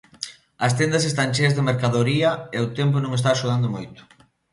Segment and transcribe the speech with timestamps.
[0.65, 4.01] As tendas están cheas de mercadoría e o tempo non está axudando moito.